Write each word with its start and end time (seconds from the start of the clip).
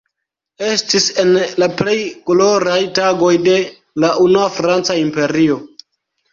Estis 0.69 1.09
en 1.23 1.33
la 1.65 1.67
plej 1.81 1.97
gloraj 2.31 2.79
tagoj 3.01 3.31
de 3.51 3.61
la 4.07 4.13
unua 4.27 4.51
franca 4.59 5.01
imperio. 5.07 5.63